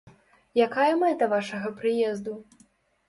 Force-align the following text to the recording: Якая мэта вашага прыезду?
Якая 0.67 0.87
мэта 1.03 1.29
вашага 1.35 1.73
прыезду? 1.83 2.33